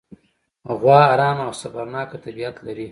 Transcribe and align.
غوا 0.79 0.99
ارامه 1.13 1.43
او 1.47 1.53
صبرناکه 1.61 2.17
طبیعت 2.25 2.57
لري. 2.65 2.79